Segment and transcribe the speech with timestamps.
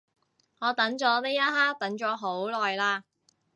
[0.61, 3.03] 我等咗呢一刻等咗好耐嘞